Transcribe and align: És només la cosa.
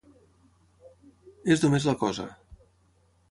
És 1.55 1.63
només 1.65 1.87
la 1.91 1.95
cosa. 2.05 2.27